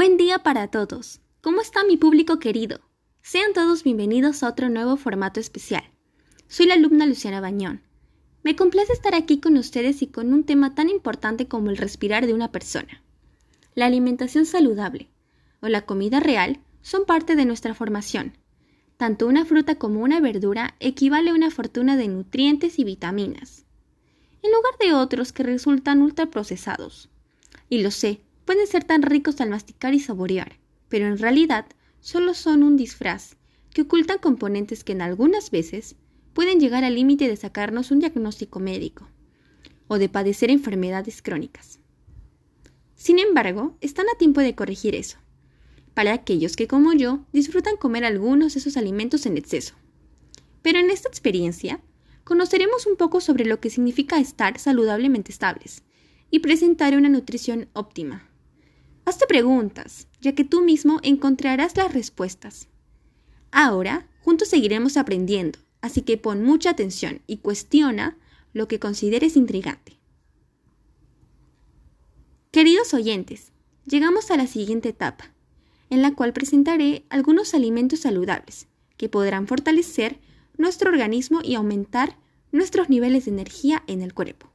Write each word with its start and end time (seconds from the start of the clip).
Buen 0.00 0.16
día 0.16 0.38
para 0.38 0.68
todos. 0.68 1.20
¿Cómo 1.42 1.60
está 1.60 1.84
mi 1.84 1.98
público 1.98 2.38
querido? 2.38 2.80
Sean 3.20 3.52
todos 3.52 3.84
bienvenidos 3.84 4.42
a 4.42 4.48
otro 4.48 4.70
nuevo 4.70 4.96
formato 4.96 5.40
especial. 5.40 5.84
Soy 6.48 6.64
la 6.64 6.72
alumna 6.72 7.04
Luciana 7.04 7.42
Bañón. 7.42 7.82
Me 8.42 8.56
complace 8.56 8.94
estar 8.94 9.14
aquí 9.14 9.40
con 9.40 9.58
ustedes 9.58 10.00
y 10.00 10.06
con 10.06 10.32
un 10.32 10.44
tema 10.44 10.74
tan 10.74 10.88
importante 10.88 11.48
como 11.48 11.68
el 11.68 11.76
respirar 11.76 12.26
de 12.26 12.32
una 12.32 12.50
persona. 12.50 13.02
La 13.74 13.84
alimentación 13.84 14.46
saludable 14.46 15.10
o 15.60 15.68
la 15.68 15.82
comida 15.82 16.18
real 16.18 16.60
son 16.80 17.04
parte 17.04 17.36
de 17.36 17.44
nuestra 17.44 17.74
formación. 17.74 18.38
Tanto 18.96 19.26
una 19.26 19.44
fruta 19.44 19.74
como 19.74 20.00
una 20.00 20.18
verdura 20.18 20.76
equivale 20.80 21.28
a 21.28 21.34
una 21.34 21.50
fortuna 21.50 21.98
de 21.98 22.08
nutrientes 22.08 22.78
y 22.78 22.84
vitaminas, 22.84 23.66
en 24.42 24.50
lugar 24.50 24.78
de 24.80 24.94
otros 24.94 25.34
que 25.34 25.42
resultan 25.42 26.00
ultraprocesados. 26.00 27.10
Y 27.68 27.82
lo 27.82 27.90
sé, 27.90 28.22
pueden 28.50 28.66
ser 28.66 28.82
tan 28.82 29.02
ricos 29.02 29.40
al 29.40 29.48
masticar 29.48 29.94
y 29.94 30.00
saborear, 30.00 30.58
pero 30.88 31.06
en 31.06 31.18
realidad 31.18 31.66
solo 32.00 32.34
son 32.34 32.64
un 32.64 32.76
disfraz 32.76 33.36
que 33.72 33.82
ocultan 33.82 34.18
componentes 34.18 34.82
que 34.82 34.90
en 34.90 35.02
algunas 35.02 35.52
veces 35.52 35.94
pueden 36.32 36.58
llegar 36.58 36.82
al 36.82 36.96
límite 36.96 37.28
de 37.28 37.36
sacarnos 37.36 37.92
un 37.92 38.00
diagnóstico 38.00 38.58
médico 38.58 39.08
o 39.86 39.98
de 39.98 40.08
padecer 40.08 40.50
enfermedades 40.50 41.22
crónicas. 41.22 41.78
Sin 42.96 43.20
embargo, 43.20 43.76
están 43.80 44.06
a 44.12 44.18
tiempo 44.18 44.40
de 44.40 44.56
corregir 44.56 44.96
eso, 44.96 45.18
para 45.94 46.12
aquellos 46.12 46.56
que 46.56 46.66
como 46.66 46.92
yo 46.92 47.24
disfrutan 47.32 47.76
comer 47.76 48.04
algunos 48.04 48.54
de 48.54 48.58
esos 48.58 48.76
alimentos 48.76 49.26
en 49.26 49.38
exceso. 49.38 49.76
Pero 50.60 50.80
en 50.80 50.90
esta 50.90 51.08
experiencia, 51.08 51.80
conoceremos 52.24 52.88
un 52.88 52.96
poco 52.96 53.20
sobre 53.20 53.44
lo 53.44 53.60
que 53.60 53.70
significa 53.70 54.18
estar 54.18 54.58
saludablemente 54.58 55.30
estables 55.30 55.84
y 56.32 56.40
presentar 56.40 56.96
una 56.96 57.08
nutrición 57.08 57.68
óptima. 57.74 58.26
Hazte 59.10 59.26
preguntas, 59.26 60.06
ya 60.20 60.36
que 60.36 60.44
tú 60.44 60.62
mismo 60.62 61.00
encontrarás 61.02 61.76
las 61.76 61.92
respuestas. 61.92 62.68
Ahora, 63.50 64.06
juntos 64.22 64.46
seguiremos 64.46 64.96
aprendiendo, 64.96 65.58
así 65.80 66.02
que 66.02 66.16
pon 66.16 66.44
mucha 66.44 66.70
atención 66.70 67.20
y 67.26 67.38
cuestiona 67.38 68.16
lo 68.52 68.68
que 68.68 68.78
consideres 68.78 69.36
intrigante. 69.36 69.98
Queridos 72.52 72.94
oyentes, 72.94 73.50
llegamos 73.84 74.30
a 74.30 74.36
la 74.36 74.46
siguiente 74.46 74.90
etapa, 74.90 75.32
en 75.90 76.02
la 76.02 76.14
cual 76.14 76.32
presentaré 76.32 77.04
algunos 77.08 77.52
alimentos 77.52 77.98
saludables 77.98 78.68
que 78.96 79.08
podrán 79.08 79.48
fortalecer 79.48 80.20
nuestro 80.56 80.88
organismo 80.88 81.40
y 81.42 81.56
aumentar 81.56 82.16
nuestros 82.52 82.88
niveles 82.88 83.24
de 83.24 83.32
energía 83.32 83.82
en 83.88 84.02
el 84.02 84.14
cuerpo. 84.14 84.52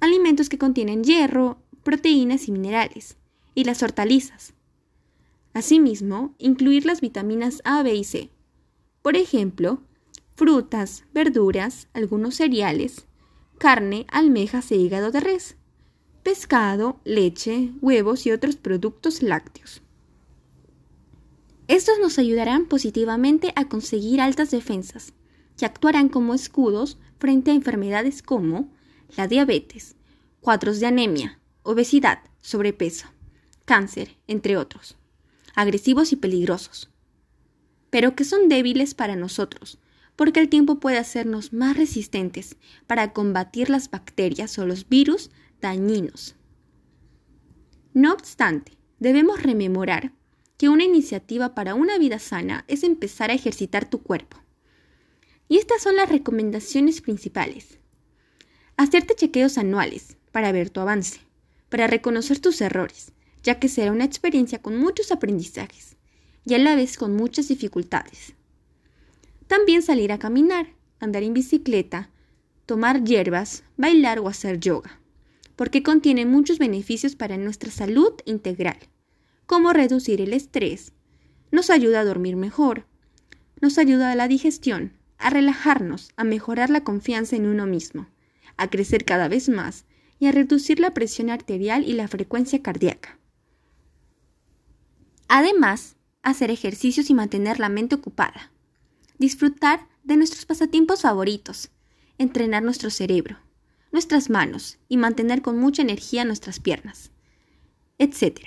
Alimentos 0.00 0.50
que 0.50 0.58
contienen 0.58 1.02
hierro, 1.02 1.62
proteínas 1.82 2.46
y 2.46 2.52
minerales, 2.52 3.16
y 3.54 3.64
las 3.64 3.82
hortalizas. 3.82 4.54
Asimismo, 5.54 6.34
incluir 6.38 6.86
las 6.86 7.00
vitaminas 7.00 7.60
A, 7.64 7.82
B 7.82 7.94
y 7.94 8.04
C. 8.04 8.30
Por 9.02 9.16
ejemplo, 9.16 9.82
frutas, 10.34 11.04
verduras, 11.12 11.88
algunos 11.92 12.36
cereales, 12.36 13.06
carne, 13.58 14.06
almejas 14.10 14.70
e 14.72 14.76
hígado 14.76 15.10
de 15.10 15.20
res, 15.20 15.56
pescado, 16.22 17.00
leche, 17.04 17.72
huevos 17.80 18.26
y 18.26 18.32
otros 18.32 18.56
productos 18.56 19.22
lácteos. 19.22 19.82
Estos 21.68 21.98
nos 22.00 22.18
ayudarán 22.18 22.66
positivamente 22.66 23.52
a 23.56 23.68
conseguir 23.68 24.20
altas 24.20 24.50
defensas, 24.50 25.12
que 25.56 25.66
actuarán 25.66 26.08
como 26.08 26.34
escudos 26.34 26.98
frente 27.18 27.50
a 27.50 27.54
enfermedades 27.54 28.22
como 28.22 28.72
la 29.16 29.28
diabetes, 29.28 29.96
cuadros 30.40 30.80
de 30.80 30.86
anemia, 30.86 31.38
obesidad, 31.62 32.18
sobrepeso, 32.40 33.06
cáncer, 33.72 34.18
entre 34.26 34.58
otros, 34.58 34.98
agresivos 35.54 36.12
y 36.12 36.16
peligrosos, 36.16 36.90
pero 37.88 38.14
que 38.14 38.22
son 38.22 38.50
débiles 38.50 38.92
para 38.92 39.16
nosotros, 39.16 39.78
porque 40.14 40.40
el 40.40 40.50
tiempo 40.50 40.78
puede 40.78 40.98
hacernos 40.98 41.54
más 41.54 41.78
resistentes 41.78 42.56
para 42.86 43.14
combatir 43.14 43.70
las 43.70 43.90
bacterias 43.90 44.58
o 44.58 44.66
los 44.66 44.90
virus 44.90 45.30
dañinos. 45.62 46.36
No 47.94 48.12
obstante, 48.12 48.76
debemos 48.98 49.42
rememorar 49.42 50.12
que 50.58 50.68
una 50.68 50.84
iniciativa 50.84 51.54
para 51.54 51.74
una 51.74 51.96
vida 51.96 52.18
sana 52.18 52.66
es 52.68 52.82
empezar 52.82 53.30
a 53.30 53.34
ejercitar 53.34 53.88
tu 53.88 54.02
cuerpo. 54.02 54.36
Y 55.48 55.56
estas 55.56 55.82
son 55.82 55.96
las 55.96 56.10
recomendaciones 56.10 57.00
principales. 57.00 57.78
Hacerte 58.76 59.14
chequeos 59.14 59.56
anuales 59.56 60.18
para 60.30 60.52
ver 60.52 60.68
tu 60.68 60.80
avance, 60.80 61.20
para 61.70 61.86
reconocer 61.86 62.38
tus 62.38 62.60
errores, 62.60 63.14
ya 63.42 63.58
que 63.58 63.68
será 63.68 63.92
una 63.92 64.04
experiencia 64.04 64.60
con 64.60 64.76
muchos 64.76 65.12
aprendizajes 65.12 65.96
y 66.44 66.54
a 66.54 66.58
la 66.58 66.74
vez 66.74 66.96
con 66.96 67.14
muchas 67.14 67.48
dificultades. 67.48 68.34
También 69.46 69.82
salir 69.82 70.12
a 70.12 70.18
caminar, 70.18 70.68
andar 71.00 71.22
en 71.22 71.34
bicicleta, 71.34 72.10
tomar 72.66 73.04
hierbas, 73.04 73.64
bailar 73.76 74.18
o 74.18 74.28
hacer 74.28 74.60
yoga, 74.60 75.00
porque 75.56 75.82
contiene 75.82 76.26
muchos 76.26 76.58
beneficios 76.58 77.16
para 77.16 77.36
nuestra 77.36 77.70
salud 77.70 78.12
integral, 78.24 78.78
como 79.46 79.72
reducir 79.72 80.20
el 80.20 80.32
estrés, 80.32 80.92
nos 81.50 81.68
ayuda 81.68 82.00
a 82.00 82.04
dormir 82.04 82.36
mejor, 82.36 82.86
nos 83.60 83.78
ayuda 83.78 84.10
a 84.10 84.16
la 84.16 84.26
digestión, 84.26 84.94
a 85.18 85.30
relajarnos, 85.30 86.10
a 86.16 86.24
mejorar 86.24 86.70
la 86.70 86.82
confianza 86.82 87.36
en 87.36 87.46
uno 87.46 87.66
mismo, 87.66 88.08
a 88.56 88.70
crecer 88.70 89.04
cada 89.04 89.28
vez 89.28 89.48
más 89.48 89.84
y 90.18 90.26
a 90.26 90.32
reducir 90.32 90.80
la 90.80 90.94
presión 90.94 91.30
arterial 91.30 91.84
y 91.86 91.92
la 91.92 92.08
frecuencia 92.08 92.62
cardíaca. 92.62 93.18
Además, 95.34 95.96
hacer 96.22 96.50
ejercicios 96.50 97.08
y 97.08 97.14
mantener 97.14 97.58
la 97.58 97.70
mente 97.70 97.94
ocupada. 97.94 98.52
Disfrutar 99.16 99.88
de 100.04 100.18
nuestros 100.18 100.44
pasatiempos 100.44 101.00
favoritos. 101.00 101.70
Entrenar 102.18 102.62
nuestro 102.62 102.90
cerebro, 102.90 103.38
nuestras 103.92 104.28
manos 104.28 104.78
y 104.90 104.98
mantener 104.98 105.40
con 105.40 105.58
mucha 105.58 105.80
energía 105.80 106.26
nuestras 106.26 106.60
piernas, 106.60 107.12
etc. 107.96 108.40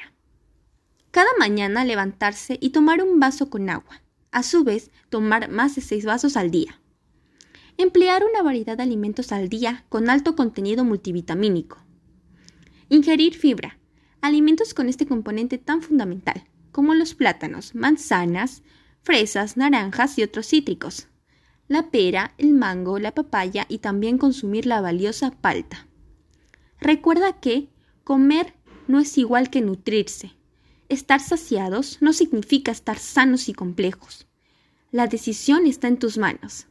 Cada 1.10 1.32
mañana 1.40 1.84
levantarse 1.86 2.60
y 2.62 2.70
tomar 2.70 3.02
un 3.02 3.20
vaso 3.20 3.50
con 3.50 3.68
agua. 3.72 4.04
A 4.30 4.44
su 4.44 4.64
vez, 4.64 4.92
tomar 5.10 5.50
más 5.50 5.74
de 5.74 5.82
seis 5.82 6.06
vasos 6.06 6.38
al 6.38 6.52
día. 6.52 6.80
Emplear 7.78 8.24
una 8.24 8.44
variedad 8.44 8.78
de 8.78 8.84
alimentos 8.84 9.32
al 9.32 9.50
día 9.50 9.86
con 9.90 10.08
alto 10.08 10.36
contenido 10.36 10.86
multivitamínico. 10.86 11.80
Ingerir 12.90 13.34
fibra, 13.34 13.80
alimentos 14.22 14.76
con 14.76 14.88
este 14.88 15.08
componente 15.08 15.58
tan 15.58 15.82
fundamental 15.82 16.46
como 16.76 16.94
los 16.94 17.16
plátanos, 17.16 17.74
manzanas, 17.74 18.62
fresas, 19.02 19.56
naranjas 19.56 20.20
y 20.20 20.24
otros 20.24 20.48
cítricos, 20.48 21.08
la 21.70 21.90
pera, 21.90 22.34
el 22.38 22.52
mango, 22.52 23.00
la 23.00 23.14
papaya 23.14 23.66
y 23.70 23.78
también 23.78 24.18
consumir 24.18 24.66
la 24.66 24.82
valiosa 24.82 25.32
palta. 25.32 25.88
Recuerda 26.82 27.40
que 27.40 27.70
comer 28.04 28.56
no 28.90 29.00
es 29.00 29.18
igual 29.18 29.50
que 29.50 29.62
nutrirse. 29.62 30.34
Estar 30.90 31.22
saciados 31.22 32.00
no 32.02 32.12
significa 32.12 32.74
estar 32.74 33.00
sanos 33.00 33.48
y 33.48 33.54
complejos. 33.54 34.28
La 34.92 35.08
decisión 35.08 35.68
está 35.68 35.88
en 35.88 35.98
tus 35.98 36.18
manos. 36.18 36.68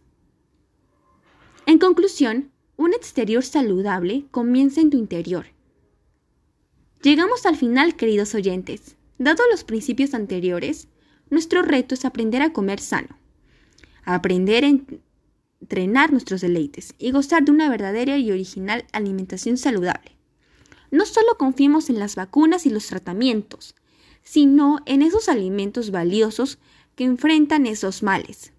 En 1.65 1.79
conclusión, 1.79 2.53
un 2.77 2.93
exterior 2.93 3.43
saludable 3.43 4.27
comienza 4.31 4.83
en 4.83 4.91
tu 4.91 4.99
interior. 4.99 5.47
Llegamos 7.01 7.47
al 7.47 7.57
final, 7.57 7.97
queridos 7.97 8.35
oyentes. 8.35 8.99
Dado 9.19 9.43
los 9.51 9.63
principios 9.63 10.13
anteriores, 10.13 10.89
nuestro 11.31 11.63
reto 11.63 11.95
es 11.95 12.05
aprender 12.05 12.43
a 12.43 12.53
comer 12.53 12.81
sano, 12.81 13.17
aprender 14.05 14.65
a 14.65 14.73
entrenar 15.61 16.11
nuestros 16.11 16.41
deleites 16.41 16.95
y 16.99 17.13
gozar 17.13 17.45
de 17.45 17.53
una 17.53 17.69
verdadera 17.69 18.19
y 18.19 18.33
original 18.33 18.85
alimentación 18.93 19.57
saludable. 19.57 20.17
No 20.91 21.07
solo 21.07 21.39
confiemos 21.39 21.91
en 21.91 21.99
las 21.99 22.17
vacunas 22.17 22.67
y 22.67 22.71
los 22.71 22.87
tratamientos, 22.87 23.75
sino 24.23 24.81
en 24.85 25.03
esos 25.03 25.29
alimentos 25.29 25.91
valiosos 25.91 26.59
que 26.97 27.05
enfrentan 27.05 27.67
esos 27.67 28.03
males. 28.03 28.53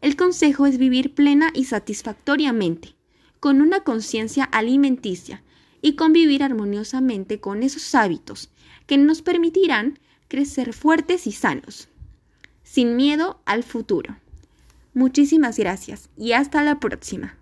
El 0.00 0.16
consejo 0.16 0.66
es 0.66 0.78
vivir 0.78 1.14
plena 1.14 1.50
y 1.54 1.64
satisfactoriamente, 1.64 2.94
con 3.40 3.60
una 3.60 3.84
conciencia 3.84 4.44
alimenticia 4.44 5.42
y 5.80 5.94
convivir 5.94 6.42
armoniosamente 6.42 7.40
con 7.40 7.62
esos 7.62 7.94
hábitos 7.94 8.50
que 8.88 8.96
nos 8.96 9.22
permitirán 9.22 9.98
crecer 10.28 10.72
fuertes 10.72 11.26
y 11.26 11.32
sanos, 11.32 11.88
sin 12.64 12.96
miedo 12.96 13.40
al 13.44 13.62
futuro. 13.62 14.16
Muchísimas 14.94 15.58
gracias 15.58 16.08
y 16.16 16.32
hasta 16.32 16.64
la 16.64 16.80
próxima. 16.80 17.36